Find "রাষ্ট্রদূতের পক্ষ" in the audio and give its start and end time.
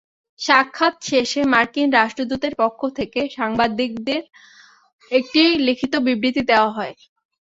1.91-2.81